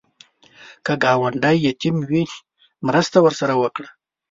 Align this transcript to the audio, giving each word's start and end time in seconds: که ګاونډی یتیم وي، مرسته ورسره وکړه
که 0.85 0.93
ګاونډی 1.03 1.57
یتیم 1.69 1.95
وي، 2.09 2.23
مرسته 2.87 3.17
ورسره 3.21 3.53
وکړه 3.61 3.89